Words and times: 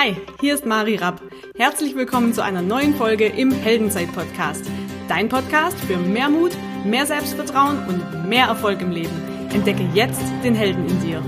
Hi, 0.00 0.14
hier 0.40 0.54
ist 0.54 0.64
Mari 0.64 0.94
Rapp. 0.94 1.20
Herzlich 1.56 1.96
willkommen 1.96 2.32
zu 2.32 2.40
einer 2.40 2.62
neuen 2.62 2.94
Folge 2.94 3.26
im 3.26 3.50
Heldenzeit-Podcast. 3.50 4.64
Dein 5.08 5.28
Podcast 5.28 5.76
für 5.76 5.96
mehr 5.96 6.28
Mut, 6.28 6.52
mehr 6.84 7.04
Selbstvertrauen 7.04 7.84
und 7.88 8.28
mehr 8.28 8.46
Erfolg 8.46 8.80
im 8.80 8.92
Leben. 8.92 9.10
Entdecke 9.52 9.82
jetzt 9.94 10.22
den 10.44 10.54
Helden 10.54 10.86
in 10.86 11.00
dir. 11.00 11.20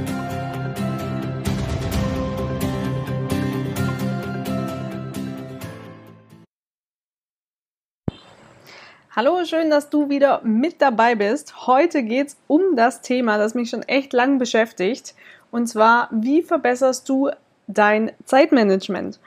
Hallo, 9.10 9.44
schön, 9.46 9.68
dass 9.68 9.90
du 9.90 10.10
wieder 10.10 10.42
mit 10.44 10.80
dabei 10.80 11.16
bist. 11.16 11.66
Heute 11.66 12.04
geht 12.04 12.28
es 12.28 12.36
um 12.46 12.76
das 12.76 13.02
Thema, 13.02 13.36
das 13.36 13.54
mich 13.54 13.70
schon 13.70 13.82
echt 13.82 14.12
lang 14.12 14.38
beschäftigt. 14.38 15.16
Und 15.50 15.66
zwar, 15.66 16.08
wie 16.12 16.44
verbesserst 16.44 17.08
du 17.08 17.30
dein 17.74 18.12
Zeitmanagement? 18.24 19.20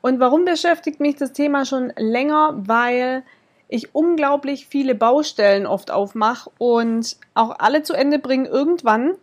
Und 0.00 0.20
warum 0.20 0.44
beschäftigt 0.44 1.00
mich 1.00 1.16
das 1.16 1.32
Thema 1.32 1.64
schon 1.64 1.92
länger? 1.96 2.54
Weil 2.56 3.22
ich 3.68 3.94
unglaublich 3.94 4.66
viele 4.66 4.94
Baustellen 4.94 5.66
oft 5.66 5.90
aufmache 5.90 6.50
und 6.58 7.16
auch 7.34 7.58
alle 7.58 7.82
zu 7.82 7.94
Ende 7.94 8.18
bringe 8.18 8.48
irgendwann, 8.48 9.14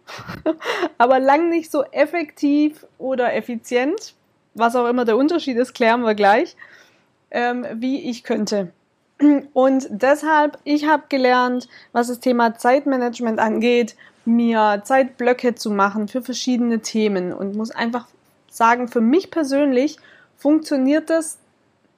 aber 0.98 1.20
lang 1.20 1.50
nicht 1.50 1.72
so 1.72 1.84
effektiv 1.84 2.86
oder 2.98 3.34
effizient, 3.34 4.16
was 4.54 4.76
auch 4.76 4.88
immer 4.88 5.06
der 5.06 5.18
Unterschied 5.18 5.58
ist, 5.58 5.74
klären 5.74 6.02
wir 6.02 6.16
gleich, 6.16 6.56
ähm, 7.30 7.66
wie 7.76 8.10
ich 8.10 8.24
könnte. 8.24 8.72
Und 9.54 9.88
deshalb, 9.90 10.58
ich 10.64 10.88
habe 10.88 11.04
gelernt, 11.10 11.68
was 11.92 12.08
das 12.08 12.20
Thema 12.20 12.56
Zeitmanagement 12.58 13.40
angeht, 13.40 13.96
mir 14.26 14.82
Zeitblöcke 14.84 15.56
zu 15.56 15.72
machen 15.72 16.08
für 16.08 16.22
verschiedene 16.22 16.80
Themen 16.80 17.32
und 17.32 17.56
muss 17.56 17.72
einfach 17.72 18.08
sagen, 18.52 18.88
für 18.88 19.02
mich 19.02 19.32
persönlich 19.32 19.98
funktioniert 20.36 21.10
das 21.10 21.40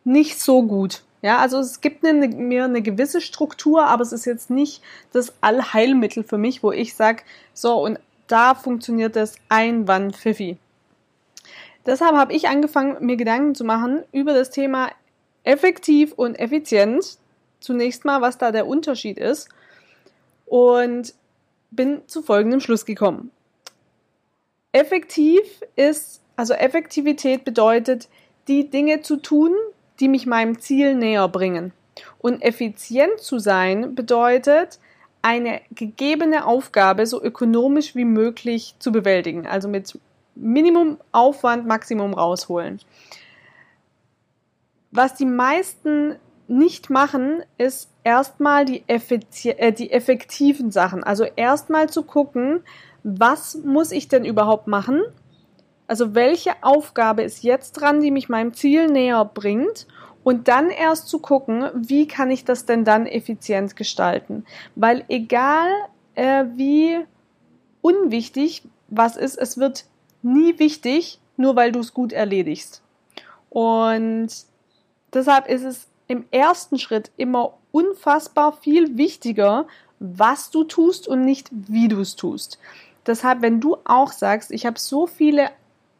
nicht 0.03 0.39
so 0.39 0.63
gut. 0.63 1.03
Ja, 1.21 1.39
also 1.39 1.59
es 1.59 1.79
gibt 1.79 2.05
eine, 2.05 2.27
mir 2.27 2.65
eine 2.65 2.81
gewisse 2.81 3.21
Struktur, 3.21 3.85
aber 3.85 4.01
es 4.01 4.11
ist 4.11 4.25
jetzt 4.25 4.49
nicht 4.49 4.81
das 5.13 5.33
Allheilmittel 5.41 6.23
für 6.23 6.37
mich, 6.37 6.63
wo 6.63 6.71
ich 6.71 6.95
sage, 6.95 7.23
so 7.53 7.81
und 7.81 7.99
da 8.27 8.55
funktioniert 8.55 9.15
das 9.15 9.35
einwandpfiffi. 9.49 10.57
Deshalb 11.85 12.15
habe 12.15 12.33
ich 12.33 12.47
angefangen, 12.47 13.05
mir 13.05 13.17
Gedanken 13.17 13.55
zu 13.55 13.63
machen 13.63 14.03
über 14.11 14.33
das 14.33 14.49
Thema 14.49 14.91
effektiv 15.43 16.13
und 16.13 16.35
effizient. 16.35 17.17
Zunächst 17.59 18.05
mal, 18.05 18.21
was 18.21 18.37
da 18.37 18.51
der 18.51 18.67
Unterschied 18.67 19.17
ist. 19.17 19.49
Und 20.45 21.13
bin 21.71 22.01
zu 22.07 22.21
folgendem 22.21 22.59
Schluss 22.59 22.85
gekommen. 22.85 23.31
Effektiv 24.71 25.43
ist, 25.75 26.22
also 26.35 26.53
Effektivität 26.53 27.43
bedeutet, 27.43 28.09
die 28.47 28.69
Dinge 28.69 29.01
zu 29.01 29.17
tun, 29.17 29.53
die 29.99 30.07
mich 30.07 30.25
meinem 30.25 30.59
Ziel 30.59 30.95
näher 30.95 31.27
bringen. 31.27 31.71
Und 32.19 32.41
effizient 32.41 33.19
zu 33.19 33.39
sein 33.39 33.95
bedeutet, 33.95 34.79
eine 35.21 35.61
gegebene 35.71 36.45
Aufgabe 36.45 37.05
so 37.05 37.21
ökonomisch 37.23 37.95
wie 37.95 38.05
möglich 38.05 38.75
zu 38.79 38.91
bewältigen. 38.91 39.47
Also 39.47 39.69
mit 39.69 39.97
Minimum 40.35 40.97
Aufwand, 41.11 41.65
Maximum 41.67 42.13
rausholen. 42.13 42.79
Was 44.91 45.15
die 45.15 45.25
meisten 45.25 46.15
nicht 46.47 46.89
machen, 46.89 47.43
ist 47.57 47.89
erstmal 48.03 48.65
die, 48.65 48.83
äh, 48.87 49.71
die 49.71 49.91
effektiven 49.91 50.71
Sachen. 50.71 51.03
Also 51.03 51.23
erstmal 51.23 51.89
zu 51.89 52.03
gucken, 52.03 52.61
was 53.03 53.55
muss 53.63 53.91
ich 53.91 54.07
denn 54.07 54.25
überhaupt 54.25 54.67
machen? 54.67 55.01
Also 55.87 56.15
welche 56.15 56.51
Aufgabe 56.61 57.23
ist 57.23 57.43
jetzt 57.43 57.73
dran, 57.73 58.01
die 58.01 58.11
mich 58.11 58.29
meinem 58.29 58.53
Ziel 58.53 58.87
näher 58.87 59.25
bringt? 59.25 59.87
Und 60.23 60.47
dann 60.47 60.69
erst 60.69 61.09
zu 61.09 61.19
gucken, 61.19 61.69
wie 61.75 62.07
kann 62.07 62.31
ich 62.31 62.45
das 62.45 62.65
denn 62.65 62.85
dann 62.85 63.05
effizient 63.05 63.75
gestalten? 63.75 64.45
Weil 64.75 65.03
egal 65.09 65.67
äh, 66.15 66.45
wie 66.55 66.99
unwichtig 67.81 68.63
was 68.87 69.17
ist, 69.17 69.35
es 69.37 69.57
wird 69.57 69.85
nie 70.21 70.57
wichtig, 70.59 71.19
nur 71.35 71.57
weil 71.57 71.73
du 71.73 71.81
es 71.81 71.93
gut 71.93 72.13
erledigst. 72.13 72.81
Und 73.49 74.29
Deshalb 75.13 75.47
ist 75.47 75.63
es 75.63 75.87
im 76.07 76.25
ersten 76.31 76.79
Schritt 76.79 77.11
immer 77.17 77.53
unfassbar 77.71 78.53
viel 78.53 78.97
wichtiger, 78.97 79.67
was 79.99 80.49
du 80.49 80.63
tust 80.63 81.07
und 81.07 81.21
nicht 81.21 81.49
wie 81.51 81.87
du 81.87 82.01
es 82.01 82.15
tust. 82.15 82.59
Deshalb, 83.05 83.41
wenn 83.41 83.61
du 83.61 83.77
auch 83.85 84.11
sagst, 84.11 84.51
ich 84.51 84.65
habe 84.65 84.79
so 84.79 85.07
viele 85.07 85.49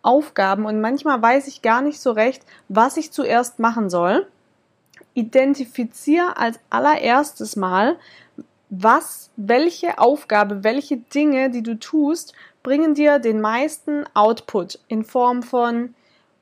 Aufgaben 0.03 0.65
und 0.65 0.81
manchmal 0.81 1.21
weiß 1.21 1.47
ich 1.47 1.61
gar 1.61 1.81
nicht 1.81 1.99
so 1.99 2.11
recht, 2.11 2.43
was 2.69 2.97
ich 2.97 3.11
zuerst 3.11 3.59
machen 3.59 3.89
soll, 3.89 4.27
identifiziere 5.13 6.37
als 6.37 6.59
allererstes 6.69 7.55
mal, 7.55 7.97
was, 8.69 9.31
welche 9.35 9.99
Aufgabe, 9.99 10.63
welche 10.63 10.97
Dinge, 10.97 11.49
die 11.49 11.63
du 11.63 11.79
tust, 11.79 12.33
bringen 12.63 12.95
dir 12.95 13.19
den 13.19 13.41
meisten 13.41 14.05
Output 14.13 14.79
in 14.87 15.03
Form 15.03 15.43
von 15.43 15.95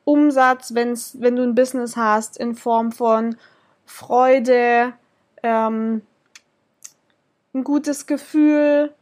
Umsatz, 0.04 0.74
wenn's, 0.74 1.16
wenn 1.20 1.36
du 1.36 1.42
ein 1.42 1.54
Business 1.54 1.96
hast, 1.96 2.36
in 2.36 2.54
Form 2.54 2.90
von 2.92 3.36
Freude, 3.84 4.94
ähm, 5.42 6.02
ein 7.54 7.64
gutes 7.64 8.06
Gefühl, 8.06 8.92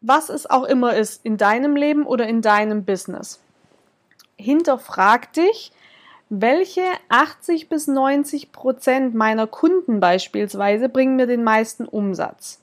was 0.00 0.28
es 0.28 0.48
auch 0.48 0.64
immer 0.64 0.94
ist 0.94 1.24
in 1.24 1.36
deinem 1.36 1.76
Leben 1.76 2.06
oder 2.06 2.26
in 2.26 2.42
deinem 2.42 2.84
Business. 2.84 3.40
Hinterfrag 4.36 5.32
dich, 5.32 5.72
welche 6.30 6.82
80 7.08 7.68
bis 7.68 7.86
90 7.86 8.52
Prozent 8.52 9.14
meiner 9.14 9.46
Kunden 9.46 9.98
beispielsweise 9.98 10.88
bringen 10.88 11.16
mir 11.16 11.26
den 11.26 11.42
meisten 11.42 11.86
Umsatz? 11.86 12.60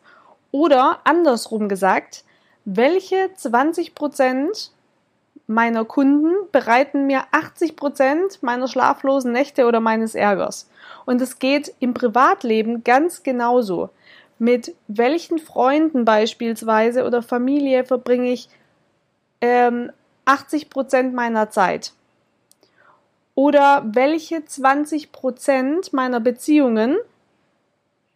Oder 0.51 0.99
andersrum 1.03 1.67
gesagt, 1.67 2.23
welche 2.63 3.31
20 3.35 3.95
Prozent 3.95 4.71
meiner 5.47 5.85
Kunden 5.85 6.33
bereiten 6.51 7.05
mir 7.05 7.23
80 7.31 7.75
Prozent 7.75 8.41
meiner 8.41 8.67
schlaflosen 8.67 9.31
Nächte 9.31 9.65
oder 9.65 9.79
meines 9.79 10.15
Ärgers. 10.15 10.69
Und 11.05 11.21
es 11.21 11.39
geht 11.39 11.73
im 11.79 11.93
Privatleben 11.93 12.83
ganz 12.83 13.21
genauso. 13.21 13.89
Mit 14.37 14.75
welchen 14.87 15.39
Freunden 15.39 16.05
beispielsweise 16.05 17.05
oder 17.05 17.21
Familie 17.21 17.85
verbringe 17.85 18.31
ich 18.31 18.49
ähm, 19.41 19.91
80 20.25 20.69
Prozent 20.69 21.13
meiner 21.13 21.49
Zeit? 21.49 21.93
Oder 23.33 23.83
welche 23.85 24.45
20 24.45 25.11
Prozent 25.11 25.93
meiner 25.93 26.19
Beziehungen 26.19 26.97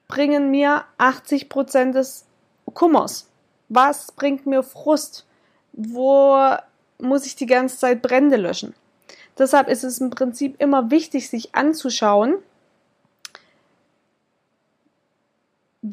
bringen 0.07 0.49
mir 0.51 0.85
80 0.97 1.49
Prozent 1.49 1.95
des 1.95 2.25
Kummers? 2.73 3.29
Was 3.69 4.11
bringt 4.11 4.45
mir 4.45 4.63
Frust? 4.63 5.25
Wo 5.73 6.37
muss 6.99 7.25
ich 7.25 7.35
die 7.35 7.45
ganze 7.45 7.77
Zeit 7.77 8.01
Brände 8.01 8.35
löschen. 8.35 8.75
Deshalb 9.37 9.69
ist 9.69 9.83
es 9.83 9.99
im 9.99 10.09
Prinzip 10.09 10.61
immer 10.61 10.91
wichtig, 10.91 11.29
sich 11.29 11.55
anzuschauen, 11.55 12.35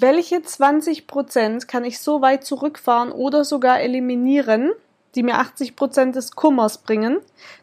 welche 0.01 0.43
20 0.43 1.07
Prozent 1.07 1.69
kann 1.69 1.85
ich 1.85 1.99
so 1.99 2.21
weit 2.21 2.45
zurückfahren 2.45 3.13
oder 3.13 3.45
sogar 3.45 3.81
eliminieren, 3.81 4.73
die 5.15 5.23
mir 5.23 5.39
80 5.39 5.77
Prozent 5.77 6.17
des 6.17 6.33
Kummers 6.33 6.79
bringen, 6.79 7.19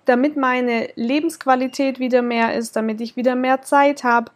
damit 0.05 0.35
meine 0.35 0.89
Lebensqualität 0.95 1.99
wieder 1.99 2.21
mehr 2.21 2.55
ist, 2.55 2.75
damit 2.75 3.01
ich 3.01 3.15
wieder 3.15 3.35
mehr 3.35 3.61
Zeit 3.61 4.03
habe. 4.03 4.31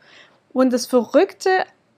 Und 0.53 0.71
das 0.71 0.85
Verrückte 0.85 1.49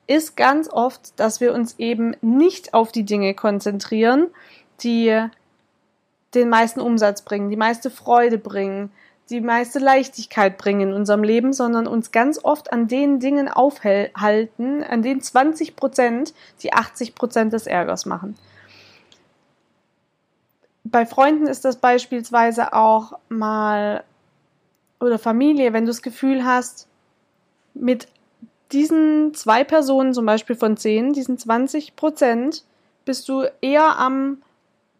ist 0.08 0.38
ganz 0.38 0.70
oft, 0.70 1.20
dass 1.20 1.42
wir 1.42 1.54
uns 1.54 1.78
eben 1.78 2.16
nicht 2.22 2.74
auf 2.74 2.92
die 2.92 3.04
Dinge 3.04 3.34
konzentrieren, 3.34 4.28
die 4.82 5.28
den 6.34 6.50
meisten 6.50 6.80
Umsatz 6.80 7.24
bringen, 7.24 7.50
die 7.50 7.58
meiste 7.58 7.90
Freude 7.90 8.38
bringen, 8.38 8.92
die 9.30 9.42
meiste 9.42 9.80
Leichtigkeit 9.80 10.58
bringen 10.58 10.90
in 10.90 10.94
unserem 10.94 11.24
Leben, 11.24 11.54
sondern 11.54 11.88
uns 11.88 12.12
ganz 12.12 12.40
oft 12.44 12.74
an 12.74 12.88
den 12.88 13.20
Dingen 13.20 13.48
aufhalten, 13.48 14.84
an 14.84 15.02
den 15.02 15.22
20 15.22 15.76
Prozent, 15.76 16.34
die 16.62 16.74
80 16.74 17.16
Prozent 17.16 17.54
des 17.54 17.68
Ärgers 17.68 18.06
machen. 18.06 18.36
Bei 20.84 21.06
Freunden 21.06 21.46
ist 21.46 21.66
das 21.66 21.76
beispielsweise 21.76 22.74
auch 22.74 23.20
mal 23.30 24.04
oder 25.00 25.20
Familie, 25.20 25.72
wenn 25.74 25.86
du 25.86 25.92
das 25.92 26.02
Gefühl 26.02 26.44
hast, 26.44 26.88
mit 27.74 28.08
diesen 28.72 29.34
zwei 29.34 29.64
Personen, 29.64 30.14
zum 30.14 30.26
Beispiel 30.26 30.56
von 30.56 30.78
zehn, 30.78 31.14
diesen 31.14 31.38
20 31.38 31.96
Prozent, 31.96 32.64
bist 33.06 33.30
du 33.30 33.46
eher 33.62 33.98
am 33.98 34.42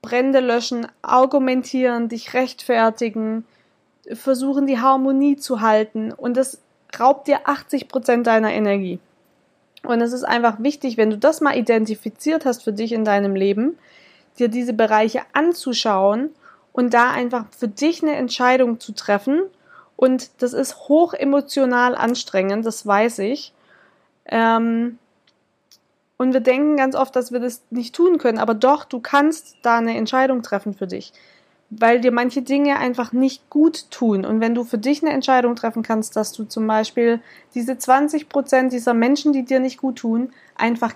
Brände 0.02 0.40
löschen, 0.40 0.88
argumentieren, 1.02 2.08
dich 2.08 2.34
rechtfertigen, 2.34 3.46
versuchen 4.14 4.68
die 4.68 4.80
Harmonie 4.80 5.36
zu 5.36 5.62
halten 5.62 6.12
und 6.12 6.38
das 6.38 6.60
raubt 7.00 7.28
dir 7.28 7.42
80 7.48 7.88
Prozent 7.88 8.28
deiner 8.28 8.52
Energie. 8.52 9.00
Und 9.84 10.02
es 10.02 10.14
ist 10.14 10.24
einfach 10.24 10.60
wichtig, 10.60 10.98
wenn 10.98 11.10
du 11.10 11.18
das 11.18 11.42
mal 11.42 11.58
identifiziert 11.58 12.46
hast 12.46 12.64
für 12.64 12.74
dich 12.74 12.92
in 12.92 13.06
deinem 13.06 13.36
Leben, 13.36 13.78
dir 14.38 14.50
diese 14.50 14.74
Bereiche 14.74 15.22
anzuschauen 15.34 16.32
und 16.74 16.94
da 16.94 17.12
einfach 17.12 17.46
für 17.58 17.68
dich 17.68 18.04
eine 18.04 18.16
Entscheidung 18.16 18.80
zu 18.80 18.94
treffen. 18.94 19.44
Und 19.96 20.42
das 20.42 20.54
ist 20.54 20.88
hoch 20.88 21.14
emotional 21.14 21.96
anstrengend, 21.96 22.66
das 22.66 22.86
weiß 22.86 23.20
ich. 23.20 23.54
Ähm, 24.26 24.98
und 26.18 26.34
wir 26.34 26.42
denken 26.42 26.76
ganz 26.76 26.96
oft, 26.96 27.16
dass 27.16 27.32
wir 27.32 27.40
das 27.40 27.64
nicht 27.70 27.96
tun 27.96 28.18
können, 28.18 28.40
aber 28.40 28.54
doch, 28.54 28.84
du 28.84 29.00
kannst 29.00 29.56
da 29.62 29.78
eine 29.78 29.96
Entscheidung 29.96 30.42
treffen 30.44 30.74
für 30.74 30.88
dich, 30.88 31.14
weil 31.70 32.02
dir 32.02 32.12
manche 32.12 32.42
Dinge 32.42 32.78
einfach 32.78 33.12
nicht 33.12 33.50
gut 33.50 33.92
tun. 33.92 34.26
Und 34.26 34.42
wenn 34.42 34.56
du 34.56 34.64
für 34.64 34.78
dich 34.78 35.04
eine 35.04 35.14
Entscheidung 35.14 35.56
treffen 35.56 35.84
kannst, 35.84 36.16
dass 36.16 36.32
du 36.32 36.44
zum 36.44 36.66
Beispiel 36.66 37.22
diese 37.54 37.78
20 37.78 38.30
Prozent 38.30 38.74
dieser 38.74 38.94
Menschen, 38.94 39.34
die 39.34 39.46
dir 39.46 39.60
nicht 39.60 39.78
gut 39.78 39.98
tun, 39.98 40.32
einfach 40.56 40.94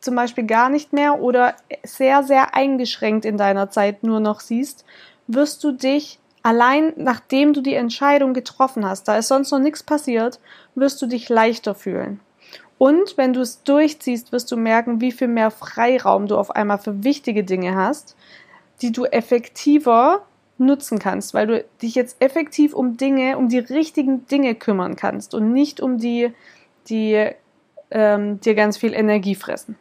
zum 0.00 0.14
Beispiel 0.14 0.44
gar 0.44 0.68
nicht 0.68 0.92
mehr 0.92 1.20
oder 1.20 1.54
sehr, 1.84 2.22
sehr 2.22 2.54
eingeschränkt 2.54 3.24
in 3.24 3.36
deiner 3.36 3.70
Zeit 3.70 4.02
nur 4.02 4.20
noch 4.20 4.40
siehst, 4.40 4.84
wirst 5.26 5.62
du 5.64 5.72
dich 5.72 6.18
allein 6.42 6.92
nachdem 6.96 7.52
du 7.52 7.60
die 7.60 7.74
Entscheidung 7.74 8.34
getroffen 8.34 8.84
hast, 8.84 9.06
da 9.08 9.16
ist 9.16 9.28
sonst 9.28 9.50
noch 9.50 9.58
nichts 9.58 9.82
passiert, 9.82 10.40
wirst 10.74 11.00
du 11.00 11.06
dich 11.06 11.28
leichter 11.28 11.74
fühlen. 11.74 12.20
Und 12.78 13.16
wenn 13.16 13.32
du 13.32 13.40
es 13.40 13.62
durchziehst, 13.62 14.32
wirst 14.32 14.50
du 14.50 14.56
merken, 14.56 15.00
wie 15.00 15.12
viel 15.12 15.28
mehr 15.28 15.52
Freiraum 15.52 16.26
du 16.26 16.36
auf 16.36 16.50
einmal 16.50 16.78
für 16.78 17.04
wichtige 17.04 17.44
Dinge 17.44 17.76
hast, 17.76 18.16
die 18.82 18.92
du 18.92 19.04
effektiver 19.04 20.26
nutzen 20.58 20.98
kannst, 20.98 21.34
weil 21.34 21.46
du 21.46 21.64
dich 21.80 21.94
jetzt 21.94 22.16
effektiv 22.20 22.74
um 22.74 22.96
Dinge, 22.96 23.38
um 23.38 23.48
die 23.48 23.58
richtigen 23.58 24.26
Dinge 24.26 24.54
kümmern 24.54 24.96
kannst 24.96 25.34
und 25.34 25.52
nicht 25.52 25.80
um 25.80 25.98
die, 25.98 26.32
die 26.88 27.30
ähm, 27.90 28.40
dir 28.40 28.54
ganz 28.54 28.76
viel 28.76 28.94
Energie 28.94 29.34
fressen. 29.34 29.76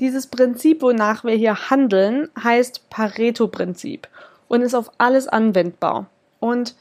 Dieses 0.00 0.26
Prinzip, 0.26 0.82
wonach 0.82 1.24
wir 1.24 1.34
hier 1.34 1.70
handeln, 1.70 2.28
heißt 2.42 2.90
Pareto-Prinzip 2.90 4.08
und 4.48 4.60
ist 4.60 4.74
auf 4.74 4.90
alles 4.98 5.28
anwendbar. 5.28 6.06
Und 6.38 6.74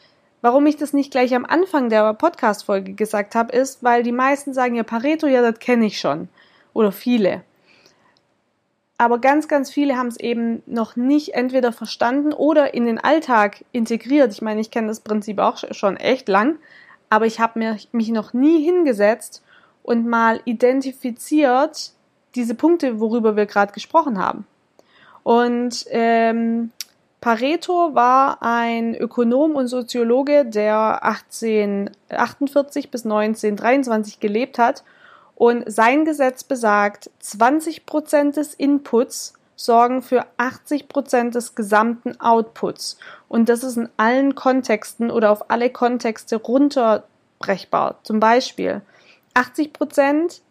Warum 0.46 0.68
ich 0.68 0.78
das 0.78 0.94
nicht 0.94 1.10
gleich 1.10 1.34
am 1.34 1.44
Anfang 1.44 1.90
der 1.90 2.14
Podcast-Folge 2.14 2.94
gesagt 2.94 3.34
habe, 3.34 3.52
ist, 3.52 3.84
weil 3.84 4.04
die 4.04 4.12
meisten 4.12 4.54
sagen 4.54 4.76
ja 4.76 4.84
Pareto, 4.84 5.26
ja, 5.26 5.42
das 5.42 5.58
kenne 5.58 5.88
ich 5.88 5.98
schon. 6.00 6.30
Oder 6.72 6.92
viele. 6.92 7.42
Aber 8.98 9.20
ganz, 9.20 9.48
ganz 9.48 9.72
viele 9.72 9.98
haben 9.98 10.08
es 10.08 10.20
eben 10.20 10.64
noch 10.66 10.96
nicht 10.96 11.34
entweder 11.34 11.74
verstanden 11.74 12.32
oder 12.32 12.74
in 12.74 12.86
den 12.86 12.98
Alltag 12.98 13.66
integriert. 13.74 14.32
Ich 14.32 14.42
meine, 14.42 14.62
ich 14.62 14.72
kenne 14.72 14.88
das 14.88 15.02
Prinzip 15.02 15.40
auch 15.40 15.58
schon 15.72 15.98
echt 15.98 16.30
lang, 16.30 16.58
aber 17.10 17.26
ich 17.26 17.40
habe 17.40 17.78
mich 17.92 18.10
noch 18.10 18.34
nie 18.34 18.64
hingesetzt 18.64 19.44
und 19.84 20.08
mal 20.08 20.40
identifiziert 20.46 21.92
diese 22.36 22.56
Punkte, 22.56 23.00
worüber 23.00 23.36
wir 23.36 23.46
gerade 23.46 23.74
gesprochen 23.74 24.18
haben. 24.18 24.46
Und 25.24 25.86
ähm, 25.90 26.72
Pareto 27.20 27.96
war 27.96 28.44
ein 28.44 28.94
Ökonom 28.94 29.56
und 29.56 29.68
Soziologe, 29.68 30.46
der 30.46 31.04
1848 31.04 32.92
bis 32.92 33.04
1923 33.04 34.20
gelebt 34.20 34.60
hat. 34.60 34.84
Und 35.36 35.70
sein 35.70 36.06
Gesetz 36.06 36.44
besagt, 36.44 37.10
20 37.20 37.86
Prozent 37.86 38.38
des 38.38 38.54
Inputs 38.54 39.34
sorgen 39.56 40.02
für 40.02 40.26
80 40.38 40.88
Prozent 40.88 41.36
des 41.36 41.56
gesamten 41.56 42.20
Outputs. 42.20 42.98
Und 43.28 43.50
das 43.50 43.64
ist 43.64 43.78
in 43.78 43.90
allen 43.98 44.36
Kontexten 44.36 45.12
oder 45.12 45.32
auf 45.32 45.50
alle 45.50 45.70
Kontexte 45.70 46.38
runterbrechbar. 46.38 48.00
Zum 48.04 48.20
Beispiel 48.20 48.82
80 49.34 49.74
Prozent 49.74 50.42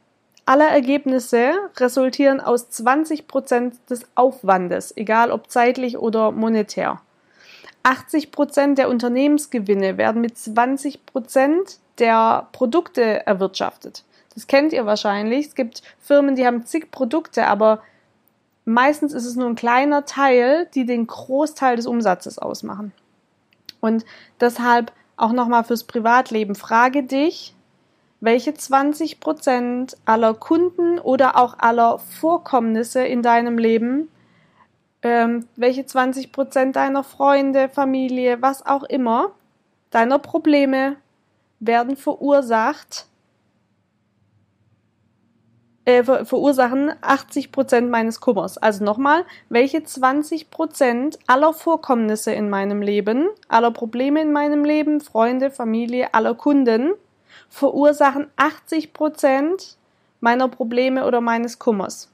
aller 0.47 0.69
Ergebnisse 0.69 1.53
resultieren 1.79 2.41
aus 2.41 2.69
20 2.71 3.27
Prozent 3.27 3.77
des 3.89 4.07
Aufwandes, 4.15 4.95
egal 4.97 5.31
ob 5.31 5.51
zeitlich 5.51 5.99
oder 5.99 6.31
monetär. 6.31 7.01
80 7.83 8.31
Prozent 8.31 8.79
der 8.79 8.89
Unternehmensgewinne 8.89 9.99
werden 9.99 10.21
mit 10.21 10.39
20 10.39 11.05
Prozent 11.07 11.79
der 11.99 12.49
Produkte 12.53 13.27
erwirtschaftet. 13.27 14.05
Das 14.35 14.47
kennt 14.47 14.73
ihr 14.73 14.87
wahrscheinlich. 14.87 15.47
Es 15.47 15.55
gibt 15.55 15.83
Firmen, 16.01 16.35
die 16.35 16.47
haben 16.47 16.67
zig 16.67 16.91
Produkte, 16.91 17.47
aber 17.47 17.83
meistens 18.65 19.13
ist 19.13 19.27
es 19.27 19.37
nur 19.37 19.49
ein 19.49 19.55
kleiner 19.55 20.05
Teil, 20.05 20.67
die 20.75 20.87
den 20.87 21.07
Großteil 21.07 21.77
des 21.77 21.87
Umsatzes 21.87 22.39
ausmachen. 22.39 22.93
Und 23.81 24.05
deshalb 24.41 24.93
auch 25.17 25.33
nochmal 25.33 25.65
fürs 25.65 25.85
Privatleben. 25.85 26.55
Frage 26.55 27.05
dich, 27.05 27.55
welche 28.21 28.55
20 28.55 29.21
Prozent 29.21 29.97
aller 30.07 30.35
Kunden 30.35 30.99
oder 30.99 31.37
auch 31.37 31.59
aller 31.59 31.99
Vorkommnisse 31.99 33.05
in 33.05 33.23
deinem 33.23 33.59
Leben, 33.59 34.09
ähm, 35.03 35.47
welche 35.57 35.85
20 35.85 36.33
Prozent 36.33 36.77
deiner 36.77 37.05
Freunde, 37.05 37.69
Familie, 37.69 38.41
was 38.41 38.65
auch 38.65 38.83
immer, 38.85 39.33
deiner 39.91 40.19
Probleme 40.19 40.97
werden 41.61 41.97
verursacht, 41.97 43.07
äh, 45.85 46.03
ver 46.03 46.25
verursachen 46.25 46.93
80 47.01 47.53
Prozent 47.53 47.91
meines 47.91 48.21
Kummers. 48.21 48.59
Also 48.59 48.85
nochmal, 48.85 49.25
welche 49.49 49.85
20 49.85 50.51
Prozent 50.51 51.19
aller 51.27 51.53
Vorkommnisse 51.53 52.33
in 52.33 52.51
meinem 52.51 52.83
Leben, 52.83 53.29
aller 53.49 53.71
Probleme 53.71 54.23
in 54.23 54.33
meinem 54.33 54.65
Leben, 54.65 55.01
Freunde, 55.01 55.51
Familie, 55.51 56.15
aller 56.15 56.35
Kunden, 56.35 56.95
verursachen 57.49 58.29
80 58.37 58.93
Prozent 58.93 59.77
meiner 60.21 60.49
Probleme 60.49 61.07
oder 61.07 61.21
meines 61.21 61.59
Kummers. 61.59 62.11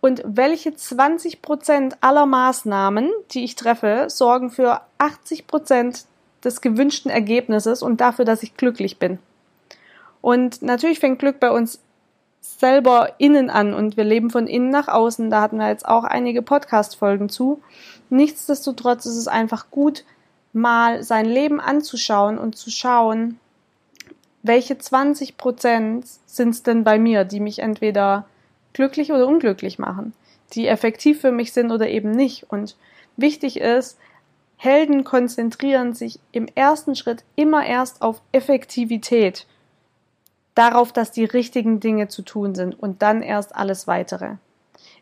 Und 0.00 0.22
welche 0.26 0.74
20 0.74 1.40
Prozent 1.40 1.96
aller 2.02 2.26
Maßnahmen, 2.26 3.10
die 3.30 3.44
ich 3.44 3.54
treffe, 3.54 4.06
sorgen 4.08 4.50
für 4.50 4.82
80 4.98 5.46
Prozent 5.46 6.04
des 6.44 6.60
gewünschten 6.60 7.10
Ergebnisses 7.10 7.82
und 7.82 8.02
dafür, 8.02 8.26
dass 8.26 8.42
ich 8.42 8.56
glücklich 8.56 8.98
bin. 8.98 9.18
Und 10.20 10.60
natürlich 10.60 11.00
fängt 11.00 11.20
Glück 11.20 11.40
bei 11.40 11.50
uns 11.50 11.80
selber 12.44 13.14
innen 13.16 13.48
an 13.48 13.72
und 13.72 13.96
wir 13.96 14.04
leben 14.04 14.28
von 14.28 14.46
innen 14.46 14.68
nach 14.68 14.88
außen. 14.88 15.30
Da 15.30 15.40
hatten 15.40 15.56
wir 15.56 15.68
jetzt 15.68 15.88
auch 15.88 16.04
einige 16.04 16.42
Podcast-Folgen 16.42 17.30
zu. 17.30 17.62
Nichtsdestotrotz 18.10 19.06
ist 19.06 19.16
es 19.16 19.28
einfach 19.28 19.70
gut, 19.70 20.04
mal 20.52 21.02
sein 21.02 21.24
Leben 21.24 21.58
anzuschauen 21.58 22.36
und 22.38 22.54
zu 22.54 22.70
schauen, 22.70 23.40
welche 24.42 24.76
20 24.76 25.38
Prozent 25.38 26.04
sind 26.26 26.50
es 26.50 26.62
denn 26.62 26.84
bei 26.84 26.98
mir, 26.98 27.24
die 27.24 27.40
mich 27.40 27.60
entweder 27.60 28.26
glücklich 28.74 29.10
oder 29.10 29.26
unglücklich 29.26 29.78
machen, 29.78 30.12
die 30.52 30.68
effektiv 30.68 31.22
für 31.22 31.32
mich 31.32 31.54
sind 31.54 31.72
oder 31.72 31.88
eben 31.88 32.10
nicht. 32.10 32.44
Und 32.50 32.76
wichtig 33.16 33.58
ist, 33.58 33.98
Helden 34.58 35.02
konzentrieren 35.02 35.94
sich 35.94 36.20
im 36.30 36.46
ersten 36.54 36.94
Schritt 36.94 37.24
immer 37.36 37.64
erst 37.64 38.02
auf 38.02 38.20
Effektivität, 38.32 39.46
darauf, 40.54 40.92
dass 40.92 41.10
die 41.10 41.24
richtigen 41.24 41.80
Dinge 41.80 42.08
zu 42.08 42.22
tun 42.22 42.54
sind 42.54 42.78
und 42.78 43.02
dann 43.02 43.22
erst 43.22 43.54
alles 43.56 43.86
weitere. 43.86 44.36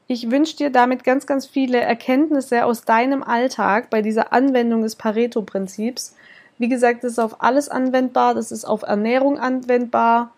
Ich 0.06 0.30
wünsche 0.30 0.56
dir 0.56 0.70
damit 0.70 1.04
ganz, 1.04 1.26
ganz 1.26 1.46
viele 1.46 1.80
Erkenntnisse 1.80 2.64
aus 2.64 2.82
deinem 2.84 3.22
Alltag 3.22 3.90
bei 3.90 4.02
dieser 4.02 4.32
Anwendung 4.32 4.82
des 4.82 4.96
Pareto-Prinzips 4.96 6.14
wie 6.62 6.68
gesagt, 6.68 7.02
das 7.02 7.14
ist 7.14 7.18
auf 7.18 7.42
alles 7.42 7.68
anwendbar, 7.68 8.34
das 8.34 8.52
ist 8.52 8.64
auf 8.64 8.82
Ernährung 8.82 9.36
anwendbar. 9.36 10.32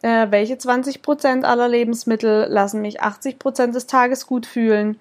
Äh, 0.00 0.28
welche 0.30 0.54
20% 0.54 1.42
aller 1.42 1.66
Lebensmittel 1.66 2.46
lassen 2.48 2.82
mich 2.82 3.02
80% 3.02 3.72
des 3.72 3.88
Tages 3.88 4.28
gut 4.28 4.46
fühlen? 4.46 5.00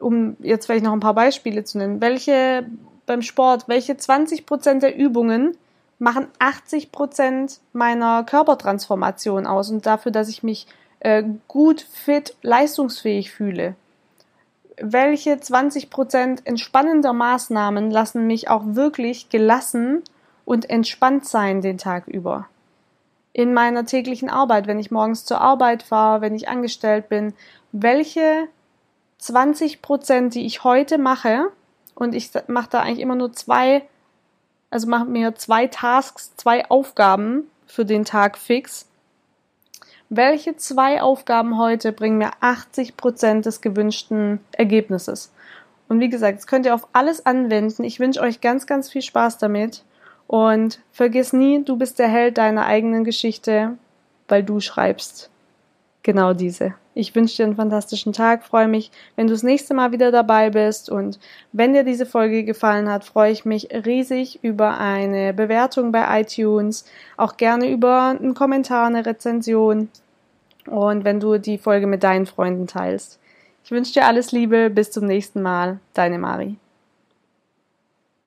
Um 0.00 0.36
jetzt 0.40 0.66
vielleicht 0.66 0.84
noch 0.84 0.92
ein 0.92 0.98
paar 0.98 1.14
Beispiele 1.14 1.62
zu 1.62 1.78
nennen. 1.78 2.00
Welche 2.00 2.66
beim 3.06 3.22
Sport, 3.22 3.68
welche 3.68 3.92
20% 3.92 4.80
der 4.80 4.96
Übungen 4.96 5.56
machen 6.02 6.26
80% 6.38 7.60
meiner 7.72 8.24
Körpertransformation 8.24 9.46
aus 9.46 9.70
und 9.70 9.86
dafür, 9.86 10.12
dass 10.12 10.28
ich 10.28 10.42
mich 10.42 10.66
äh, 11.00 11.24
gut, 11.48 11.80
fit, 11.80 12.36
leistungsfähig 12.42 13.30
fühle? 13.30 13.76
welche 14.80 15.34
20% 15.34 16.40
entspannender 16.44 17.12
Maßnahmen 17.12 17.90
lassen 17.90 18.26
mich 18.26 18.48
auch 18.48 18.62
wirklich 18.66 19.28
gelassen 19.28 20.02
und 20.44 20.68
entspannt 20.68 21.26
sein 21.26 21.60
den 21.60 21.78
Tag 21.78 22.08
über. 22.08 22.48
In 23.32 23.54
meiner 23.54 23.86
täglichen 23.86 24.28
Arbeit, 24.28 24.66
wenn 24.66 24.78
ich 24.78 24.90
morgens 24.90 25.24
zur 25.24 25.40
Arbeit 25.40 25.82
fahre, 25.82 26.20
wenn 26.20 26.34
ich 26.34 26.48
angestellt 26.48 27.08
bin, 27.08 27.32
welche 27.70 28.48
20%, 29.20 30.30
die 30.30 30.46
ich 30.46 30.64
heute 30.64 30.98
mache, 30.98 31.50
und 31.94 32.14
ich 32.14 32.30
mache 32.48 32.70
da 32.70 32.80
eigentlich 32.80 33.00
immer 33.00 33.14
nur 33.14 33.32
zwei, 33.32 33.82
also 34.72 34.88
mache 34.88 35.04
mir 35.04 35.34
zwei 35.34 35.66
Tasks, 35.66 36.34
zwei 36.36 36.68
Aufgaben 36.70 37.44
für 37.66 37.84
den 37.84 38.04
Tag 38.04 38.38
fix, 38.38 38.86
welche 40.08 40.56
zwei 40.56 41.00
Aufgaben 41.00 41.56
heute 41.56 41.90
bringen 41.90 42.18
mir 42.18 42.32
80 42.40 42.98
Prozent 42.98 43.46
des 43.46 43.62
gewünschten 43.62 44.40
Ergebnisses? 44.52 45.32
Und 45.88 46.00
wie 46.00 46.10
gesagt, 46.10 46.38
das 46.38 46.46
könnt 46.46 46.66
ihr 46.66 46.74
auf 46.74 46.86
alles 46.92 47.24
anwenden. 47.24 47.84
Ich 47.84 47.98
wünsche 47.98 48.20
euch 48.20 48.42
ganz, 48.42 48.66
ganz 48.66 48.90
viel 48.90 49.00
Spaß 49.00 49.38
damit. 49.38 49.84
Und 50.26 50.80
vergiss 50.92 51.32
nie, 51.32 51.64
du 51.64 51.76
bist 51.76 51.98
der 51.98 52.08
Held 52.08 52.36
deiner 52.36 52.66
eigenen 52.66 53.04
Geschichte, 53.04 53.78
weil 54.28 54.42
du 54.42 54.60
schreibst 54.60 55.30
genau 56.02 56.32
diese. 56.32 56.74
Ich 56.94 57.14
wünsche 57.14 57.36
dir 57.36 57.44
einen 57.44 57.56
fantastischen 57.56 58.12
Tag, 58.12 58.44
freue 58.44 58.68
mich, 58.68 58.90
wenn 59.16 59.26
du 59.26 59.32
das 59.32 59.42
nächste 59.42 59.72
Mal 59.72 59.92
wieder 59.92 60.10
dabei 60.10 60.50
bist 60.50 60.90
und 60.90 61.18
wenn 61.52 61.72
dir 61.72 61.84
diese 61.84 62.04
Folge 62.04 62.44
gefallen 62.44 62.90
hat, 62.90 63.04
freue 63.04 63.32
ich 63.32 63.44
mich 63.44 63.68
riesig 63.72 64.38
über 64.42 64.78
eine 64.78 65.32
Bewertung 65.32 65.90
bei 65.90 66.20
iTunes, 66.20 66.84
auch 67.16 67.36
gerne 67.36 67.70
über 67.70 68.08
einen 68.08 68.34
Kommentar, 68.34 68.86
eine 68.86 69.06
Rezension 69.06 69.88
und 70.66 71.04
wenn 71.04 71.18
du 71.18 71.38
die 71.38 71.58
Folge 71.58 71.86
mit 71.86 72.02
deinen 72.02 72.26
Freunden 72.26 72.66
teilst. 72.66 73.18
Ich 73.64 73.70
wünsche 73.70 73.94
dir 73.94 74.06
alles 74.06 74.32
Liebe, 74.32 74.70
bis 74.70 74.90
zum 74.90 75.06
nächsten 75.06 75.40
Mal, 75.40 75.78
deine 75.94 76.18
Mari. 76.18 76.56